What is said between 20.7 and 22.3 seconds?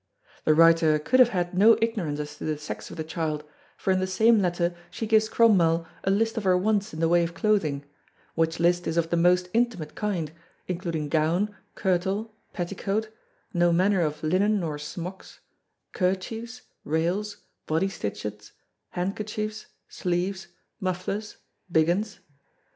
mufflers, biggens.